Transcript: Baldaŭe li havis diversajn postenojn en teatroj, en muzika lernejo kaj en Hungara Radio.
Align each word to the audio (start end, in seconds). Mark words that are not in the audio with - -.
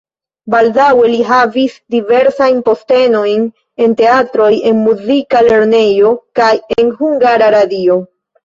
Baldaŭe 0.51 1.09
li 1.15 1.19
havis 1.31 1.75
diversajn 1.95 2.63
postenojn 2.71 3.45
en 3.85 3.95
teatroj, 4.01 4.49
en 4.71 4.83
muzika 4.89 5.45
lernejo 5.51 6.17
kaj 6.41 6.53
en 6.79 6.95
Hungara 7.05 7.53
Radio. 7.59 8.05